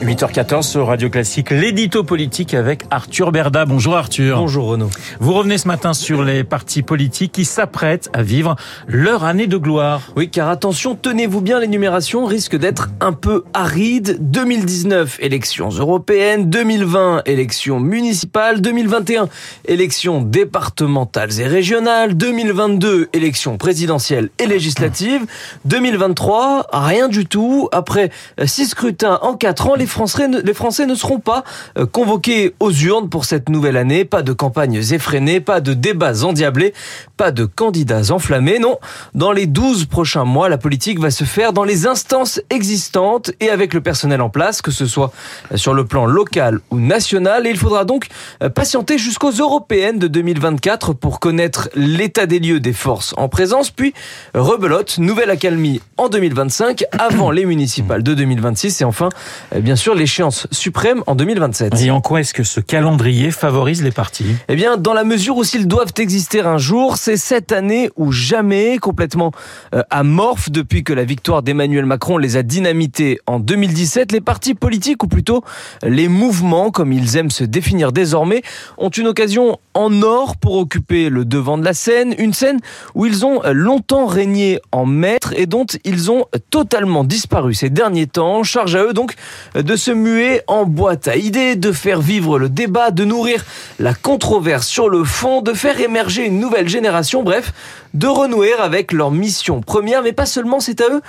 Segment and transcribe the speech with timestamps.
[0.00, 3.66] 8h14 sur Radio Classique, l'édito politique avec Arthur Berda.
[3.66, 4.38] Bonjour Arthur.
[4.38, 4.88] Bonjour Renaud.
[5.20, 8.56] Vous revenez ce matin sur les partis politiques qui s'apprêtent à vivre
[8.88, 10.00] leur année de gloire.
[10.16, 14.16] Oui, car attention, tenez-vous bien, l'énumération risque d'être un peu aride.
[14.20, 16.48] 2019, élections européennes.
[16.48, 18.62] 2020, élections municipales.
[18.62, 19.28] 2021,
[19.66, 22.16] élections départementales et régionales.
[22.16, 25.26] 2022, élections présidentielles et législatives.
[25.66, 27.68] 2023, rien du tout.
[27.70, 28.10] Après
[28.46, 31.44] six scrutins en quatre ans, les Français, ne, les Français ne seront pas
[31.76, 34.04] euh, convoqués aux urnes pour cette nouvelle année.
[34.04, 36.72] Pas de campagnes effrénées, pas de débats endiablés,
[37.16, 38.58] pas de candidats enflammés.
[38.58, 38.78] Non,
[39.14, 43.50] dans les 12 prochains mois, la politique va se faire dans les instances existantes et
[43.50, 45.12] avec le personnel en place, que ce soit
[45.56, 47.46] sur le plan local ou national.
[47.46, 48.06] Et il faudra donc
[48.42, 53.70] euh, patienter jusqu'aux européennes de 2024 pour connaître l'état des lieux des forces en présence,
[53.70, 53.92] puis
[54.34, 59.08] rebelote, nouvelle accalmie en 2025 avant les municipales de 2026 et enfin,
[59.56, 61.80] bien sûr, l'échéance suprême en 2027.
[61.80, 64.26] Et en quoi est-ce que ce calendrier favorise les partis?
[64.48, 68.12] Eh bien, dans la mesure où s'ils doivent exister un jour, c'est cette année ou
[68.12, 69.32] jamais, complètement
[69.74, 74.12] euh, amorphe depuis que la victoire d'Emmanuel Macron les a dynamités en 2017.
[74.12, 75.42] Les partis politiques, ou plutôt
[75.82, 78.42] les mouvements, comme ils aiment se définir désormais,
[78.76, 82.58] ont une occasion en or pour occuper le devant de la scène, une scène
[82.94, 88.06] où ils ont longtemps régné en maître et dont ils ont totalement disparu ces derniers
[88.06, 88.42] temps.
[88.42, 89.14] Charge à eux donc
[89.54, 93.44] de se muer en boîte à idées, de faire vivre le débat, de nourrir
[93.78, 97.52] la controverse sur le fond, de faire émerger une nouvelle génération, bref,
[97.94, 101.00] de renouer avec leur mission première, mais pas seulement, c'est à eux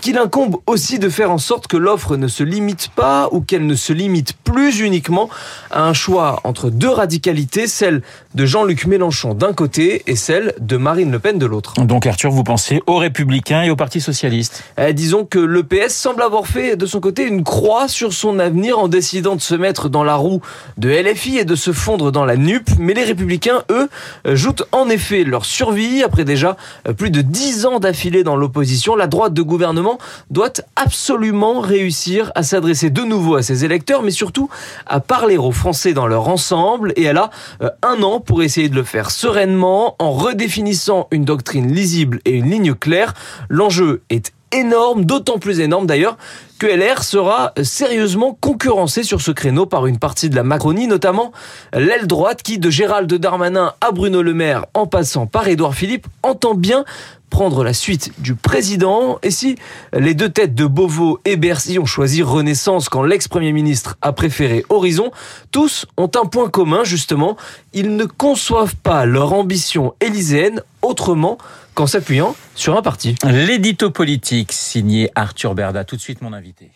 [0.00, 3.66] qu'il incombe aussi de faire en sorte que l'offre ne se limite pas ou qu'elle
[3.66, 5.28] ne se limite plus uniquement
[5.70, 8.02] à un choix entre deux radicalités, celle
[8.34, 11.74] de Jean-Luc Mélenchon d'un côté et celle de Marine Le Pen de l'autre.
[11.84, 14.62] Donc Arthur, vous pensez aux Républicains et au Parti Socialiste?
[14.78, 18.38] Eh, Disons que le PS semble avoir fait de son côté une croix sur son
[18.38, 20.40] avenir en décidant de se mettre dans la roue
[20.76, 23.88] de LFI et de se fondre dans la NUP, mais les Républicains, eux,
[24.24, 26.56] jouent en effet leur survie après déjà
[26.96, 28.96] plus de dix ans d'affilée dans l'opposition.
[28.96, 29.98] La droite de gouvernement
[30.30, 34.48] doit absolument réussir à s'adresser de nouveau à ses électeurs, mais surtout
[34.86, 36.92] à parler aux Français dans leur ensemble.
[36.96, 37.30] Et elle a
[37.82, 42.50] un an pour essayer de le faire sereinement en redéfinissant une doctrine lisible et une
[42.50, 43.14] ligne claire.
[43.48, 46.16] L'enjeu est énorme, d'autant plus énorme d'ailleurs
[46.58, 51.30] que LR sera sérieusement concurrencé sur ce créneau par une partie de la Macronie, notamment
[51.72, 56.08] l'aile droite qui, de Gérald Darmanin à Bruno Le Maire, en passant par Édouard Philippe,
[56.24, 56.84] entend bien
[57.30, 59.18] prendre la suite du président.
[59.22, 59.56] Et si
[59.92, 64.64] les deux têtes de Beauvau et Bercy ont choisi Renaissance quand l'ex-premier ministre a préféré
[64.68, 65.10] Horizon,
[65.50, 67.36] tous ont un point commun, justement,
[67.72, 71.38] ils ne conçoivent pas leur ambition élyséenne autrement
[71.74, 73.14] qu'en s'appuyant sur un parti.
[73.24, 75.84] L'édito politique signé Arthur Berda.
[75.84, 76.70] Tout de suite mon invité.